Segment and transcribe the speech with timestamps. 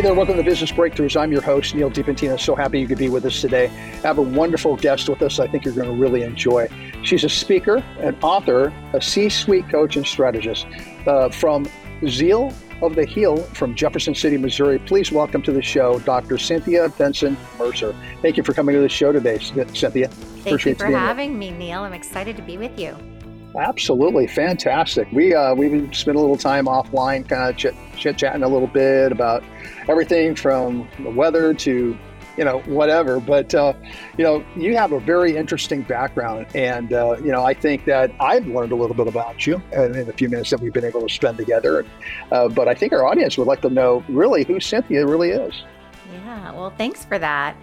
[0.00, 1.14] Hey there, welcome to Business Breakthroughs.
[1.14, 2.40] I'm your host, Neal DiPentino.
[2.40, 3.66] So happy you could be with us today.
[3.66, 6.68] I have a wonderful guest with us I think you're going to really enjoy.
[7.02, 10.66] She's a speaker, an author, a C suite coach, and strategist
[11.06, 11.68] uh, from
[12.08, 14.78] Zeal of the Heel from Jefferson City, Missouri.
[14.78, 16.38] Please welcome to the show Dr.
[16.38, 17.94] Cynthia Bentzen Mercer.
[18.22, 20.08] Thank you for coming to the show today, Cynthia.
[20.08, 21.38] Thank Appreciate you for having here.
[21.38, 21.80] me, Neal.
[21.80, 22.96] I'm excited to be with you.
[23.56, 25.10] Absolutely fantastic.
[25.12, 29.10] We uh, we've spent a little time offline, kind of chit, chatting a little bit
[29.12, 29.42] about
[29.88, 31.98] everything from the weather to
[32.36, 33.18] you know whatever.
[33.18, 33.72] But uh,
[34.16, 38.12] you know you have a very interesting background, and uh, you know I think that
[38.20, 40.84] I've learned a little bit about you in, in the few minutes that we've been
[40.84, 41.84] able to spend together.
[42.30, 45.64] Uh, but I think our audience would like to know really who Cynthia really is.
[46.12, 46.52] Yeah.
[46.52, 47.56] Well, thanks for that.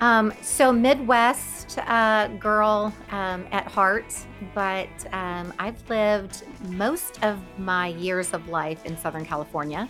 [0.00, 4.14] Um, so Midwest uh, girl um, at heart,
[4.54, 9.88] but um, I've lived most of my years of life in Southern California.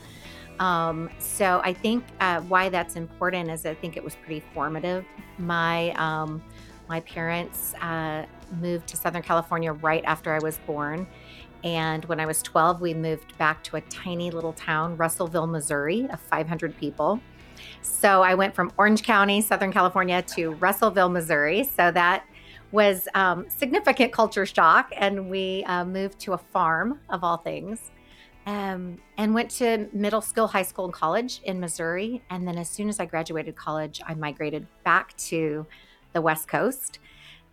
[0.59, 5.05] Um, so I think uh, why that's important is I think it was pretty formative.
[5.39, 6.43] My um,
[6.89, 8.27] my parents uh,
[8.61, 11.07] moved to Southern California right after I was born.
[11.63, 16.09] And when I was 12, we moved back to a tiny little town, Russellville, Missouri,
[16.11, 17.21] of 500 people.
[17.83, 21.65] So I went from Orange County, Southern California, to Russellville, Missouri.
[21.65, 22.25] So that
[22.73, 27.91] was um, significant culture shock, and we uh, moved to a farm of all things,
[28.47, 32.23] um, and went to middle school, high school, and college in Missouri.
[32.31, 35.67] And then as soon as I graduated college, I migrated back to
[36.13, 37.01] the West Coast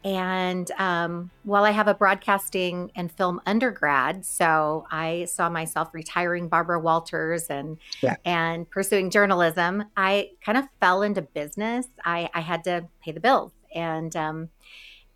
[0.04, 6.48] and um, while I have a broadcasting and film undergrad, so I saw myself retiring
[6.48, 8.16] Barbara Walters and yeah.
[8.24, 11.88] and pursuing journalism, I kind of fell into business.
[12.06, 14.50] I, I had to pay the bills, and um,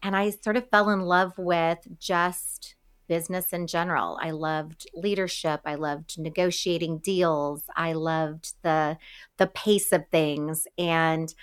[0.02, 2.76] and I sort of fell in love with just
[3.08, 4.18] business in general.
[4.22, 5.62] I loved leadership.
[5.66, 7.64] I loved negotiating deals.
[7.76, 8.98] I loved the
[9.38, 11.34] the pace of things, and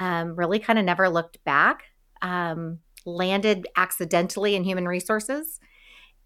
[0.00, 1.84] um, really kind of never looked back.
[2.22, 2.80] Um,
[3.16, 5.60] landed accidentally in human resources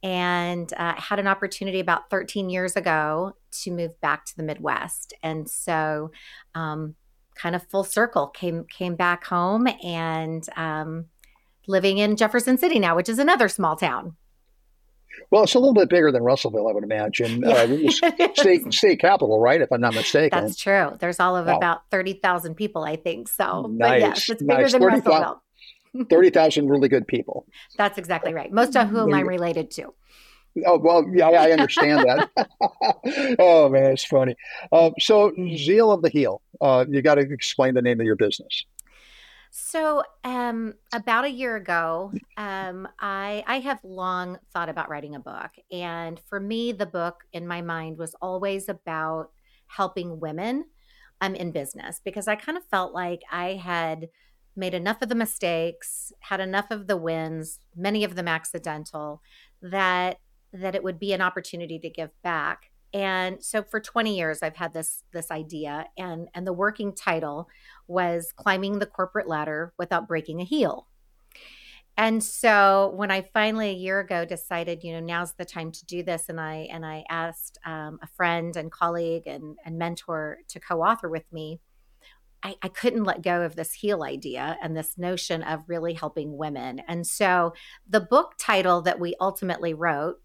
[0.02, 5.14] and uh, had an opportunity about 13 years ago to move back to the Midwest.
[5.22, 6.10] And so,
[6.54, 6.96] um,
[7.34, 11.06] kind of full circle, came came back home and um,
[11.66, 14.16] living in Jefferson City now, which is another small town.
[15.30, 17.42] Well, it's a little bit bigger than Russellville, I would imagine.
[17.42, 17.66] Yeah.
[18.10, 19.60] Uh, state state capital, right?
[19.60, 20.42] If I'm not mistaken.
[20.42, 20.96] That's true.
[20.98, 21.56] There's all of wow.
[21.56, 23.28] about thirty thousand people, I think.
[23.28, 23.90] So, nice.
[23.90, 24.72] but yes, it's bigger nice.
[24.72, 25.42] than 30, Russellville.
[26.08, 27.46] 30,000 really good people.
[27.76, 28.52] That's exactly right.
[28.52, 29.94] Most of whom I'm related to.
[30.66, 32.30] Oh, well, yeah, I understand that.
[33.38, 34.36] oh, man, it's funny.
[34.70, 38.16] Uh, so, Zeal of the Heel, uh, you got to explain the name of your
[38.16, 38.66] business.
[39.50, 45.20] So, um, about a year ago, um, I I have long thought about writing a
[45.20, 49.30] book, and for me, the book in my mind was always about
[49.66, 50.64] helping women
[51.20, 54.08] um, in business because I kind of felt like I had
[54.54, 59.22] made enough of the mistakes, had enough of the wins, many of them accidental,
[59.60, 60.18] that
[60.52, 62.70] that it would be an opportunity to give back.
[62.92, 67.48] And so for 20 years I've had this this idea and and the working title
[67.86, 70.88] was climbing the corporate ladder without breaking a heel.
[71.96, 75.84] And so when I finally a year ago decided, you know, now's the time to
[75.84, 80.38] do this, and I and I asked um, a friend and colleague and, and mentor
[80.48, 81.60] to co-author with me,
[82.42, 86.36] I, I, couldn't let go of this heel idea and this notion of really helping
[86.36, 86.80] women.
[86.88, 87.52] And so
[87.88, 90.20] the book title that we ultimately wrote,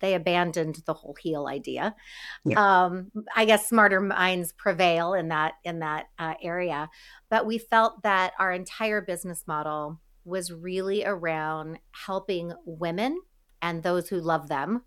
[0.00, 1.94] they abandoned the whole heel idea.
[2.44, 2.84] Yeah.
[2.84, 6.90] Um, I guess smarter minds prevail in that in that uh, area,
[7.30, 13.18] but we felt that our entire business model was really around helping women
[13.62, 14.82] and those who love them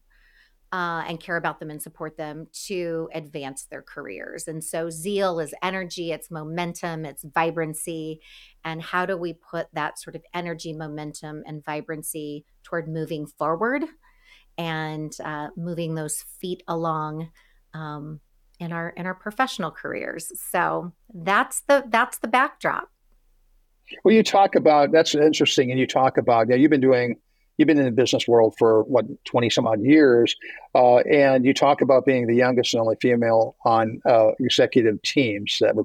[0.71, 4.47] uh, and care about them and support them to advance their careers.
[4.47, 8.21] And so, zeal is energy, it's momentum, it's vibrancy.
[8.63, 13.83] And how do we put that sort of energy, momentum, and vibrancy toward moving forward
[14.57, 17.31] and uh, moving those feet along?
[17.73, 18.19] Um,
[18.59, 22.89] in our in our professional careers so that's the that's the backdrop
[24.03, 27.15] well you talk about that's interesting and you talk about yeah you've been doing
[27.59, 30.35] you've been in the business world for what 20 some odd years
[30.73, 35.57] uh, and you talk about being the youngest and only female on uh, executive teams
[35.59, 35.83] that were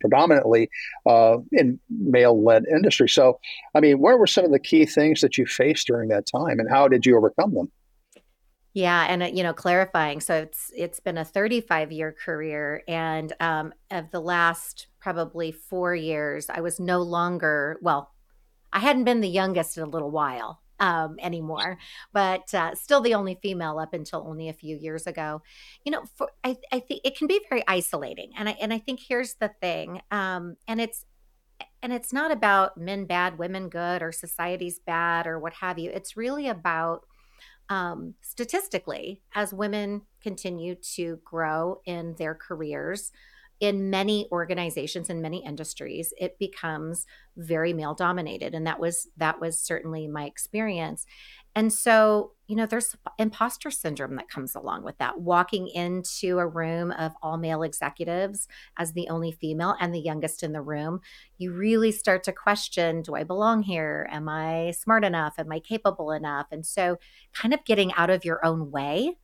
[0.00, 0.70] predominantly
[1.06, 3.38] uh, in male-led industry so
[3.74, 6.58] i mean what were some of the key things that you faced during that time
[6.60, 7.70] and how did you overcome them
[8.74, 10.20] yeah, and uh, you know, clarifying.
[10.20, 15.96] So it's it's been a 35 year career, and um, of the last probably four
[15.96, 18.12] years, I was no longer well.
[18.72, 21.78] I hadn't been the youngest in a little while, um, anymore,
[22.12, 25.42] but uh, still the only female up until only a few years ago.
[25.84, 28.78] You know, for, I, I think it can be very isolating, and I and I
[28.78, 31.04] think here's the thing, um, and it's
[31.82, 35.90] and it's not about men bad, women good, or society's bad, or what have you.
[35.90, 37.04] It's really about
[37.68, 43.12] um, statistically, as women continue to grow in their careers,
[43.60, 47.06] in many organizations in many industries it becomes
[47.36, 51.06] very male dominated and that was that was certainly my experience.
[51.54, 56.46] And so you know there's imposter syndrome that comes along with that walking into a
[56.46, 61.00] room of all male executives as the only female and the youngest in the room
[61.36, 64.08] you really start to question do i belong here?
[64.10, 65.34] Am i smart enough?
[65.38, 66.46] Am i capable enough?
[66.50, 66.98] And so
[67.32, 69.16] kind of getting out of your own way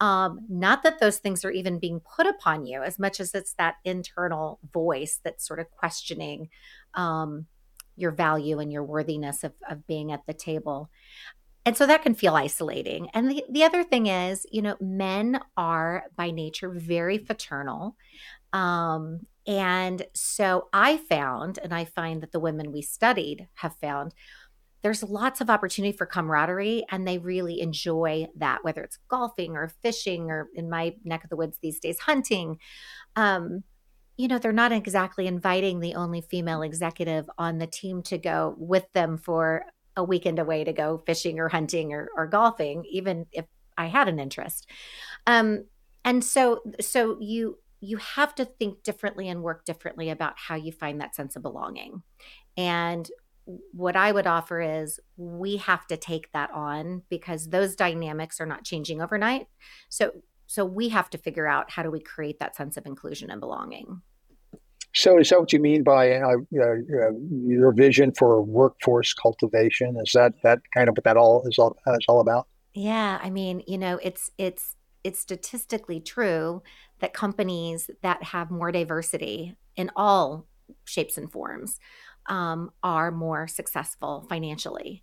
[0.00, 3.54] um, not that those things are even being put upon you as much as it's
[3.54, 6.48] that internal voice that's sort of questioning
[6.94, 7.46] um,
[7.96, 10.90] your value and your worthiness of, of being at the table.
[11.64, 13.08] And so that can feel isolating.
[13.12, 17.96] And the, the other thing is, you know, men are by nature very fraternal.
[18.52, 24.14] Um, and so I found, and I find that the women we studied have found,
[24.86, 29.72] there's lots of opportunity for camaraderie and they really enjoy that whether it's golfing or
[29.82, 32.56] fishing or in my neck of the woods these days hunting.
[33.16, 33.64] Um,
[34.16, 38.54] you know they're not exactly inviting the only female executive on the team to go
[38.58, 39.64] with them for
[39.96, 43.44] a weekend away to go fishing or hunting or, or golfing even if
[43.76, 44.68] i had an interest.
[45.26, 45.64] Um,
[46.04, 50.70] and so so you you have to think differently and work differently about how you
[50.70, 52.04] find that sense of belonging.
[52.56, 53.10] And
[53.72, 58.46] what I would offer is we have to take that on because those dynamics are
[58.46, 59.46] not changing overnight.
[59.88, 60.12] So
[60.46, 63.40] so we have to figure out how do we create that sense of inclusion and
[63.40, 64.02] belonging.
[64.94, 69.96] So is that what you mean by uh, uh, your vision for workforce cultivation?
[70.02, 72.46] Is that that kind of what that all is all is all about?
[72.72, 76.62] Yeah, I mean, you know, it's it's it's statistically true
[77.00, 80.46] that companies that have more diversity in all
[80.84, 81.78] shapes and forms
[82.28, 85.02] um, are more successful financially.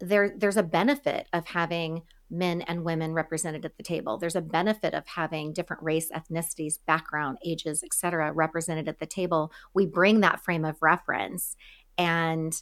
[0.00, 4.18] There, there's a benefit of having men and women represented at the table.
[4.18, 9.50] There's a benefit of having different race, ethnicities, background, ages, etc., represented at the table.
[9.74, 11.56] We bring that frame of reference,
[11.96, 12.60] and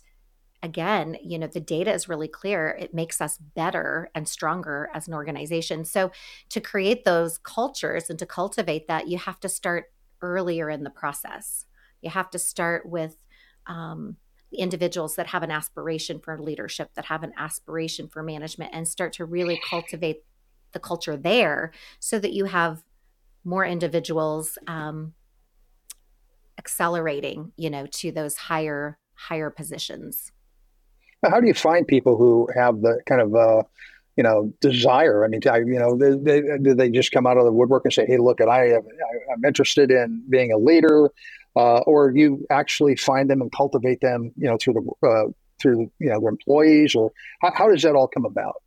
[0.62, 2.76] again, you know, the data is really clear.
[2.80, 5.84] It makes us better and stronger as an organization.
[5.84, 6.10] So,
[6.50, 9.86] to create those cultures and to cultivate that, you have to start
[10.22, 11.66] earlier in the process.
[12.02, 13.16] You have to start with
[13.66, 14.16] um,
[14.52, 19.12] individuals that have an aspiration for leadership, that have an aspiration for management, and start
[19.14, 20.22] to really cultivate
[20.72, 22.82] the culture there so that you have
[23.44, 25.14] more individuals um,
[26.58, 30.32] accelerating, you know, to those higher higher positions.
[31.24, 33.62] How do you find people who have the kind of uh,
[34.16, 35.24] you know desire?
[35.24, 36.10] I mean, you know, they,
[36.40, 38.72] they, do they just come out of the woodwork and say, "Hey, look, at I,
[38.72, 38.82] am,
[39.32, 41.10] I'm interested in being a leader
[41.56, 45.90] uh, or you actually find them and cultivate them, you know, through the uh, through
[45.98, 47.10] you know their employees, or
[47.40, 48.62] how, how, does that all come about?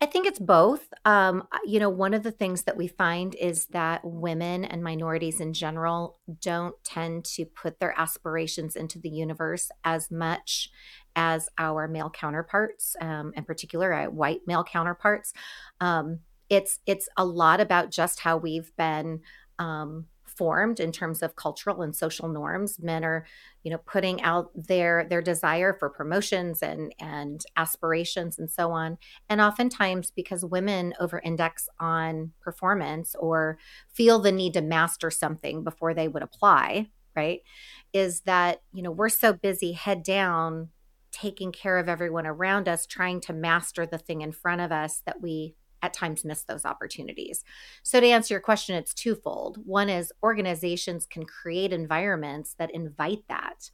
[0.00, 0.92] I think it's both.
[1.04, 5.40] Um, you know, one of the things that we find is that women and minorities
[5.40, 10.70] in general don't tend to put their aspirations into the universe as much
[11.14, 15.32] as our male counterparts, um, in particular, our white male counterparts.
[15.80, 19.20] Um, it's it's a lot about just how we've been
[19.58, 20.06] um,
[20.42, 22.80] formed in terms of cultural and social norms.
[22.80, 23.24] Men are
[23.62, 28.98] you know putting out their their desire for promotions and and aspirations and so on.
[29.28, 33.56] And oftentimes because women over index on performance or
[33.94, 37.42] feel the need to master something before they would apply right
[37.92, 40.70] is that you know we're so busy head down
[41.12, 45.02] taking care of everyone around us trying to master the thing in front of us
[45.06, 47.44] that we at times miss those opportunities.
[47.82, 49.58] So, to answer your question, it's twofold.
[49.66, 53.70] One is organizations can create environments that invite that.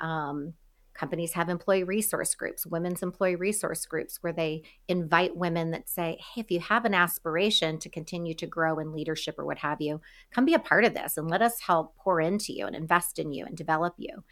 [0.00, 0.54] Um,
[0.98, 6.18] companies have employee resource groups, women's employee resource groups, where they invite women that say,
[6.34, 9.80] Hey, if you have an aspiration to continue to grow in leadership or what have
[9.80, 10.00] you,
[10.32, 13.18] come be a part of this and let us help pour into you and invest
[13.18, 14.24] in you and develop you.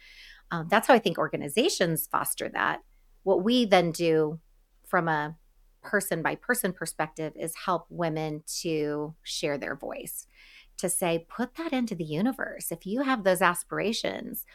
[0.51, 2.81] Um, that's how I think organizations foster that.
[3.23, 4.39] What we then do
[4.85, 5.35] from a
[5.87, 10.27] person by person perspective is help women to share their voice,
[10.77, 12.71] to say, put that into the universe.
[12.71, 14.45] If you have those aspirations,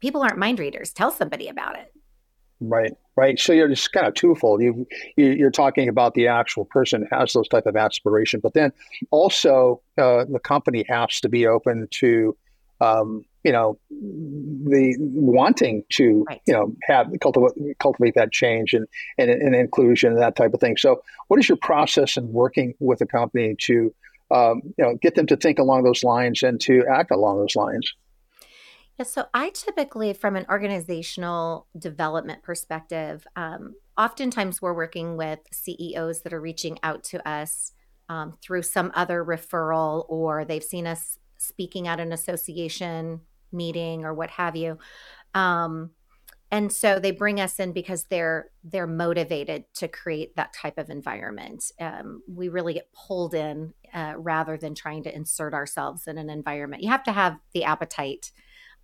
[0.00, 0.92] people aren't mind readers.
[0.92, 1.92] Tell somebody about it.
[2.60, 3.38] Right, right.
[3.38, 4.62] So you're just kind of twofold.
[4.62, 8.72] You, you are talking about the actual person has those type of aspiration, but then
[9.10, 12.36] also uh, the company has to be open to
[12.80, 16.40] um, you know, the wanting to, right.
[16.46, 20.60] you know, have cultivate, cultivate that change and, and, and inclusion and that type of
[20.60, 20.78] thing.
[20.78, 23.94] So, what is your process in working with a company to,
[24.30, 27.54] um, you know, get them to think along those lines and to act along those
[27.54, 27.92] lines?
[28.98, 36.22] Yeah, so I typically, from an organizational development perspective, um, oftentimes we're working with CEOs
[36.22, 37.72] that are reaching out to us
[38.08, 43.20] um, through some other referral or they've seen us speaking at an association
[43.54, 44.78] meeting or what have you.
[45.34, 45.90] Um,
[46.50, 50.88] and so they bring us in because they're they're motivated to create that type of
[50.90, 51.72] environment.
[51.80, 56.30] Um, we really get pulled in uh, rather than trying to insert ourselves in an
[56.30, 56.82] environment.
[56.82, 58.30] You have to have the appetite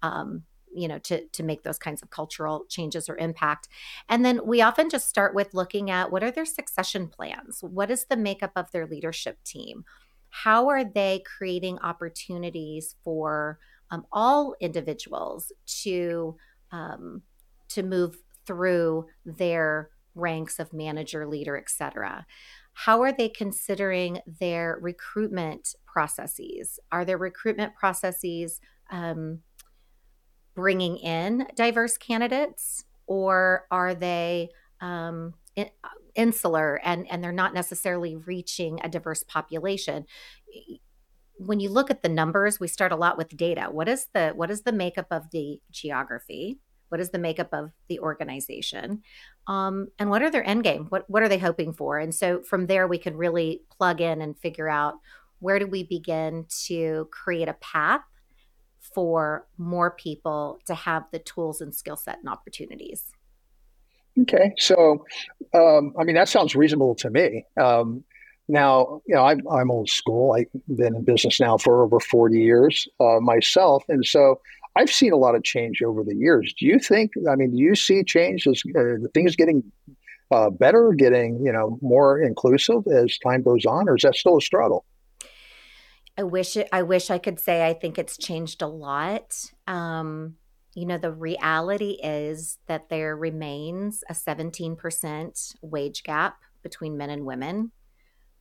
[0.02, 3.68] um, you know to to make those kinds of cultural changes or impact
[4.08, 7.90] and then we often just start with looking at what are their succession plans what
[7.90, 9.84] is the makeup of their leadership team
[10.28, 13.58] how are they creating opportunities for
[13.90, 16.36] um, all individuals to
[16.72, 17.22] um,
[17.68, 22.26] to move through their ranks of manager leader etc.
[22.72, 29.40] how are they considering their recruitment processes are their recruitment processes um,
[30.54, 35.68] bringing in diverse candidates or are they um, in,
[36.14, 40.06] insular and, and they're not necessarily reaching a diverse population?
[41.40, 43.68] When you look at the numbers, we start a lot with data.
[43.70, 46.58] What is the what is the makeup of the geography?
[46.90, 49.02] What is the makeup of the organization?
[49.46, 50.86] Um, and what are their end game?
[50.90, 51.98] What what are they hoping for?
[51.98, 54.94] And so from there, we can really plug in and figure out
[55.38, 58.02] where do we begin to create a path
[58.94, 63.04] for more people to have the tools and skill set and opportunities.
[64.20, 65.04] Okay, so
[65.54, 67.46] um, I mean that sounds reasonable to me.
[67.60, 68.04] Um,
[68.50, 70.32] now, you know, I'm, I'm old school.
[70.32, 74.40] I've been in business now for over 40 years uh, myself, and so
[74.76, 76.54] I've seen a lot of change over the years.
[76.58, 77.12] Do you think?
[77.30, 79.62] I mean, do you see change as uh, things getting
[80.30, 84.38] uh, better, getting you know more inclusive as time goes on, or is that still
[84.38, 84.84] a struggle?
[86.18, 89.34] I wish it, I wish I could say I think it's changed a lot.
[89.66, 90.34] Um,
[90.74, 97.24] you know, the reality is that there remains a 17% wage gap between men and
[97.24, 97.72] women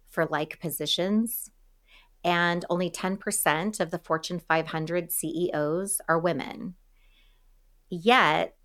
[0.09, 1.51] for like positions.
[2.23, 6.75] And only 10% of the Fortune 500 CEOs are women.
[7.89, 8.55] Yet,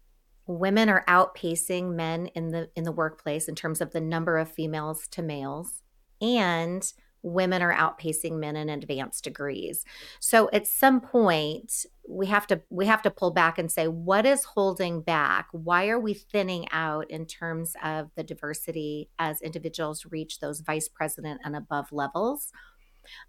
[0.47, 4.51] women are outpacing men in the in the workplace in terms of the number of
[4.51, 5.83] females to males
[6.21, 6.93] and
[7.25, 9.85] women are outpacing men in advanced degrees.
[10.21, 14.27] So at some point we have to we have to pull back and say what
[14.27, 15.49] is holding back?
[15.53, 20.89] Why are we thinning out in terms of the diversity as individuals reach those vice
[20.89, 22.53] president and above levels?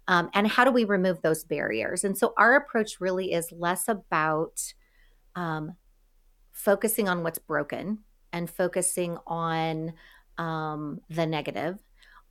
[0.08, 2.04] Um, and how do we remove those barriers?
[2.04, 4.74] And so our approach really is less about
[5.34, 5.74] um,
[6.52, 7.98] focusing on what's broken
[8.32, 9.92] and focusing on
[10.38, 11.78] um, the negative.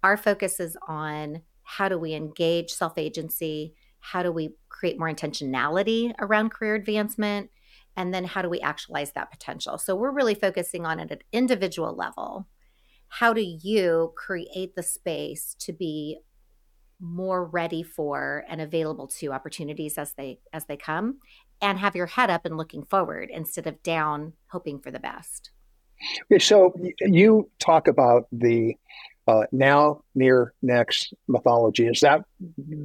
[0.03, 3.73] Our focus is on how do we engage self agency?
[3.99, 7.49] How do we create more intentionality around career advancement?
[7.97, 9.77] And then how do we actualize that potential?
[9.77, 12.47] So we're really focusing on at an individual level.
[13.07, 16.19] How do you create the space to be
[16.99, 21.19] more ready for and available to opportunities as they as they come
[21.61, 25.51] and have your head up and looking forward instead of down hoping for the best.
[26.39, 28.75] So you talk about the
[29.27, 31.87] uh, now, near, next methodology.
[31.87, 32.25] Is that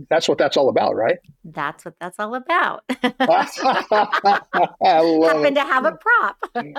[0.08, 1.18] that's what that's all about, right?
[1.44, 2.84] That's what that's all about.
[2.90, 3.02] I
[4.80, 5.54] happen it.
[5.54, 6.36] to have a prop.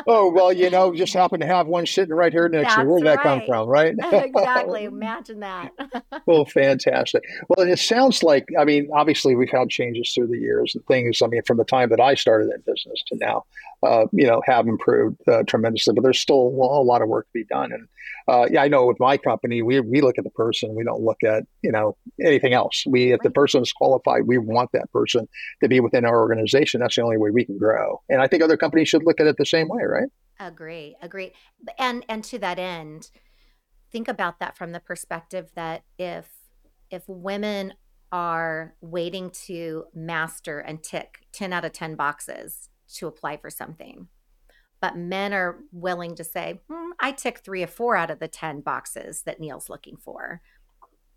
[0.08, 2.88] oh well, you know, just happen to have one sitting right here next to you.
[2.88, 3.16] Where did right.
[3.18, 3.96] that come from, right?
[4.12, 4.86] exactly.
[4.86, 5.72] Imagine that.
[6.26, 7.24] well, fantastic.
[7.50, 11.22] Well, it sounds like I mean, obviously, we've had changes through the years and things.
[11.22, 13.46] I mean, from the time that I started in business to now,
[13.84, 15.94] uh, you know, have improved uh, tremendously.
[15.94, 17.72] But there's still a lot of work to be done.
[17.72, 17.88] And
[18.28, 20.76] uh, yeah, I know with my company, we we look at the person.
[20.76, 22.84] We don't look at you know anything else.
[22.88, 25.28] We if the person is qualified, we want that person
[25.62, 26.82] to be within our organization.
[26.82, 28.02] That's the only way we can grow.
[28.10, 30.10] And I think other companies should look at it the same way, right?
[30.40, 31.34] Agree, agree.
[31.78, 33.10] And and to that end,
[33.92, 36.30] think about that from the perspective that if
[36.90, 37.74] if women
[38.12, 44.08] are waiting to master and tick 10 out of 10 boxes to apply for something.
[44.82, 48.28] But men are willing to say, hmm, I tick three or four out of the
[48.28, 50.42] 10 boxes that Neal's looking for.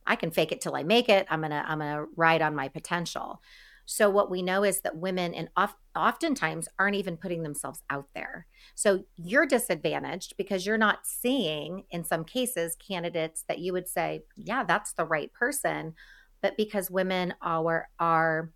[0.07, 1.27] I can fake it till I make it.
[1.31, 3.41] I'm gonna I'm gonna ride on my potential.
[3.87, 8.09] So what we know is that women and of, oftentimes aren't even putting themselves out
[8.15, 8.47] there.
[8.75, 14.23] So you're disadvantaged because you're not seeing in some cases candidates that you would say,
[14.37, 15.95] yeah, that's the right person,
[16.41, 18.51] but because women are are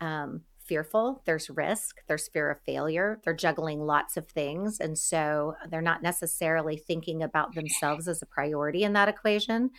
[0.00, 4.80] um, fearful, there's risk, there's fear of failure, they're juggling lots of things.
[4.80, 9.70] And so they're not necessarily thinking about themselves as a priority in that equation.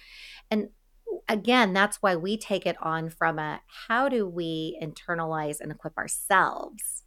[0.50, 0.70] And
[1.28, 5.98] again, that's why we take it on from a how do we internalize and equip
[5.98, 7.04] ourselves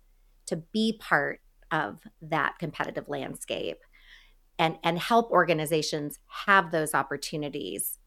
[0.46, 3.78] to be part of that competitive landscape
[4.58, 7.98] and and help organizations have those opportunities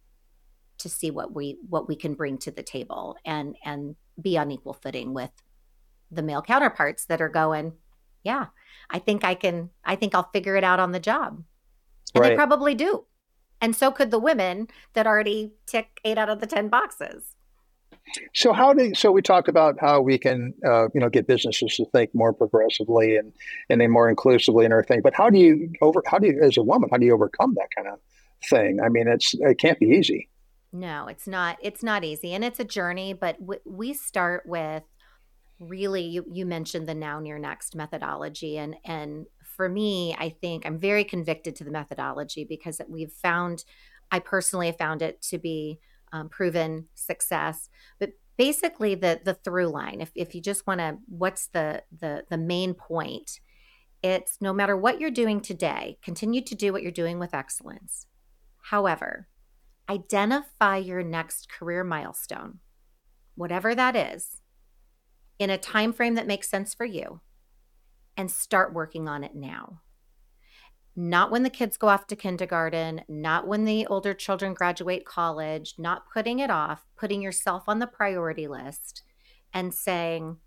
[0.80, 4.52] to see what we what we can bring to the table and and be on
[4.52, 5.32] equal footing with
[6.12, 7.74] the male counterparts that are going
[8.24, 8.48] yeah
[8.90, 11.44] i think i can i think i'll figure it out on the job
[12.14, 12.30] and right.
[12.30, 13.06] they probably do
[13.62, 17.36] and so could the women that already tick eight out of the 10 boxes.
[18.34, 21.76] So how do so we talk about how we can uh, you know get businesses
[21.76, 23.32] to think more progressively and
[23.70, 25.02] and then more inclusively and everything.
[25.02, 27.54] But how do you over how do you as a woman how do you overcome
[27.56, 28.00] that kind of
[28.50, 28.80] thing?
[28.84, 30.28] I mean, it's it can't be easy.
[30.74, 31.58] No, it's not.
[31.62, 33.14] It's not easy, and it's a journey.
[33.14, 34.84] But w- we start with
[35.62, 40.66] really you you mentioned the now near next methodology and and for me, I think
[40.66, 43.64] I'm very convicted to the methodology because we've found,
[44.10, 45.80] I personally have found it to be
[46.12, 47.70] um, proven success.
[48.00, 52.26] But basically, the the through line, if if you just want to, what's the the
[52.30, 53.40] the main point?
[54.02, 58.08] It's no matter what you're doing today, continue to do what you're doing with excellence.
[58.64, 59.28] However,
[59.88, 62.60] identify your next career milestone,
[63.36, 64.41] whatever that is,
[65.42, 67.20] in a time frame that makes sense for you
[68.16, 69.82] and start working on it now.
[70.96, 75.74] Not when the kids go off to kindergarten, not when the older children graduate college,
[75.80, 79.02] not putting it off, putting yourself on the priority list
[79.52, 80.38] and saying,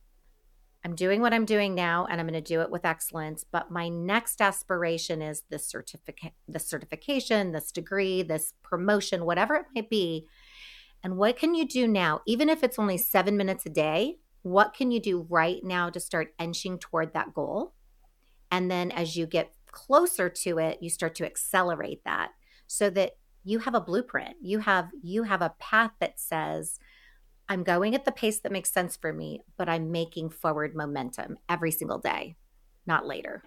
[0.85, 3.73] I'm doing what I'm doing now and I'm going to do it with excellence, but
[3.73, 9.91] my next aspiration is this certificate, this certification, this degree, this promotion, whatever it might
[9.91, 10.29] be.
[11.03, 14.75] And what can you do now, even if it's only 7 minutes a day, what
[14.75, 17.73] can you do right now to start inching toward that goal?
[18.53, 22.31] And then as you get closer to it, you start to accelerate that
[22.67, 24.37] so that you have a blueprint.
[24.43, 26.79] You have you have a path that says
[27.49, 31.39] I'm going at the pace that makes sense for me, but I'm making forward momentum
[31.49, 32.37] every single day,
[32.87, 33.43] not later.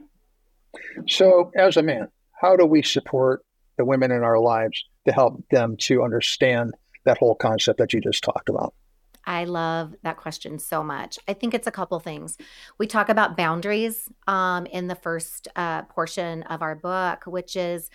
[1.07, 2.07] So, as a man,
[2.41, 3.45] how do we support
[3.77, 6.73] the women in our lives to help them to understand
[7.05, 8.73] that whole concept that you just talked about?
[9.27, 11.19] I love that question so much.
[11.27, 12.37] I think it's a couple things.
[12.79, 17.89] We talk about boundaries um, in the first uh, portion of our book, which is,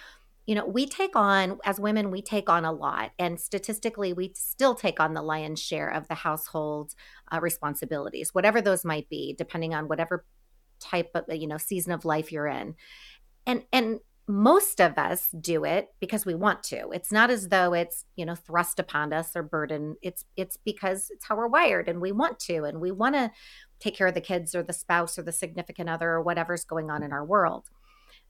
[0.46, 3.12] you know, we take on, as women, we take on a lot.
[3.18, 6.94] And statistically, we still take on the lion's share of the household
[7.32, 10.26] uh, responsibilities, whatever those might be, depending on whatever
[10.80, 12.74] type of, you know, season of life you're in.
[13.46, 16.90] And, and most of us do it because we want to.
[16.90, 19.96] It's not as though it's you know thrust upon us or burden.
[20.02, 23.30] It's it's because it's how we're wired and we want to and we want to
[23.80, 26.90] take care of the kids or the spouse or the significant other or whatever's going
[26.90, 27.68] on in our world.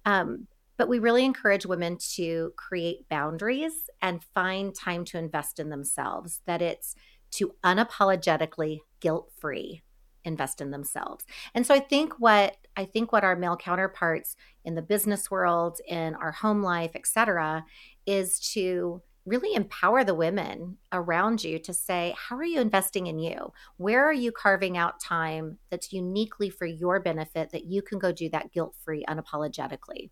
[0.04, 5.68] Um, but we really encourage women to create boundaries and find time to invest in
[5.68, 6.96] themselves that it's
[7.32, 9.82] to unapologetically guilt free
[10.24, 11.24] invest in themselves.
[11.54, 15.78] And so I think what I think what our male counterparts in the business world,
[15.86, 17.64] in our home life, et cetera,
[18.06, 23.18] is to really empower the women around you to say, How are you investing in
[23.18, 23.52] you?
[23.76, 28.10] Where are you carving out time that's uniquely for your benefit that you can go
[28.10, 30.10] do that guilt free, unapologetically?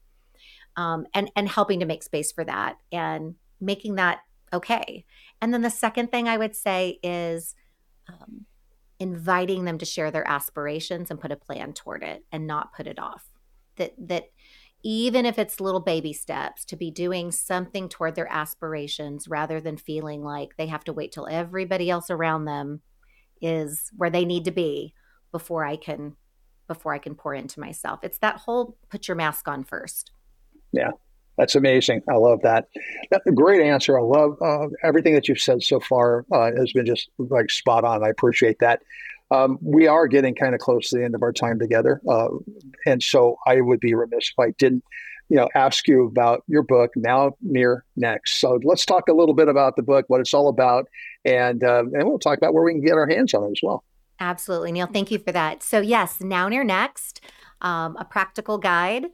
[0.77, 4.20] Um, and, and helping to make space for that and making that
[4.53, 5.05] okay.
[5.40, 7.55] And then the second thing I would say is
[8.09, 8.46] um,
[9.00, 12.86] inviting them to share their aspirations and put a plan toward it and not put
[12.86, 13.30] it off
[13.80, 14.26] that that
[14.82, 19.76] even if it's little baby steps to be doing something toward their aspirations rather than
[19.76, 22.80] feeling like they have to wait till everybody else around them
[23.42, 24.94] is where they need to be
[25.32, 26.16] before I can
[26.66, 28.00] before I can pour into myself.
[28.04, 30.12] It's that whole put your mask on first.
[30.72, 30.90] Yeah.
[31.40, 32.03] That's amazing.
[32.07, 32.68] I love that.
[33.35, 33.98] Great answer.
[33.98, 36.26] I love uh, everything that you've said so far.
[36.31, 38.05] Uh, has been just like spot on.
[38.05, 38.83] I appreciate that.
[39.31, 42.29] Um, we are getting kind of close to the end of our time together, uh,
[42.85, 44.85] and so I would be remiss if I didn't,
[45.31, 48.38] you know, ask you about your book now near next.
[48.38, 50.88] So let's talk a little bit about the book, what it's all about,
[51.24, 53.61] and um, and we'll talk about where we can get our hands on it as
[53.62, 53.83] well.
[54.18, 54.88] Absolutely, Neal.
[54.88, 55.62] Thank you for that.
[55.62, 57.22] So yes, now near next,
[57.62, 59.07] um, a practical guide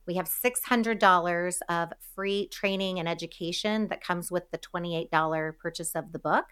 [0.06, 6.12] we have $600 of free training and education that comes with the $28 purchase of
[6.12, 6.46] the book.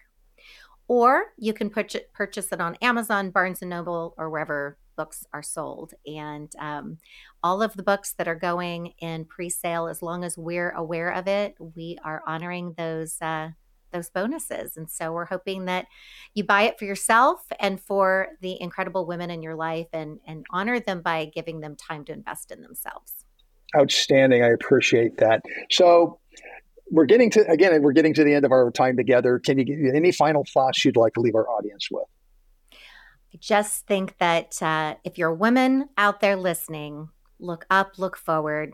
[0.87, 5.93] Or you can purchase it on Amazon, Barnes and Noble, or wherever books are sold.
[6.05, 6.97] And um,
[7.43, 11.27] all of the books that are going in pre-sale, as long as we're aware of
[11.27, 13.49] it, we are honoring those uh,
[13.91, 14.77] those bonuses.
[14.77, 15.87] And so we're hoping that
[16.33, 20.45] you buy it for yourself and for the incredible women in your life, and and
[20.51, 23.18] honor them by giving them time to invest in themselves.
[23.77, 24.43] Outstanding.
[24.43, 25.43] I appreciate that.
[25.69, 26.19] So
[26.91, 29.63] we're getting to again we're getting to the end of our time together can you
[29.63, 32.07] give any final thoughts you'd like to leave our audience with
[33.33, 38.17] I just think that uh, if you're a woman out there listening, look up, look
[38.17, 38.73] forward,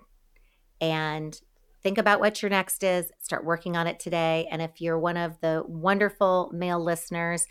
[0.79, 1.37] and
[1.83, 3.11] think about what your next is.
[3.19, 4.47] Start working on it today.
[4.49, 7.45] And if you're one of the wonderful male listeners,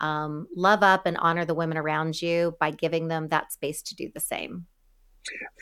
[0.00, 3.94] um, love up and honor the women around you by giving them that space to
[3.94, 4.66] do the same.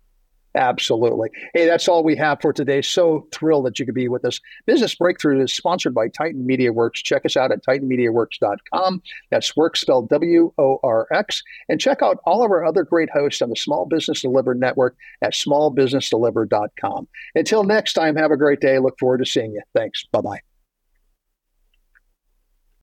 [0.59, 1.29] Absolutely.
[1.53, 2.81] Hey, that's all we have for today.
[2.81, 4.41] So thrilled that you could be with us.
[4.65, 6.95] Business Breakthrough is sponsored by Titan Media Worx.
[6.95, 9.01] Check us out at titanmediaworx.com.
[9.31, 11.41] That's work spelled W O R X.
[11.69, 14.97] And check out all of our other great hosts on the Small Business Delivered Network
[15.21, 17.07] at smallbusinessdelivered.com.
[17.35, 18.79] Until next time, have a great day.
[18.79, 19.61] Look forward to seeing you.
[19.73, 20.05] Thanks.
[20.11, 20.48] Bye bye.